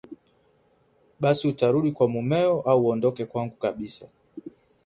Basi 1.19 1.47
utarudi 1.47 1.91
kwa 1.91 2.07
mumeo 2.07 2.61
au 2.61 2.83
uondoke 2.85 3.25
kwangu 3.25 3.55
kabisa 3.55 4.09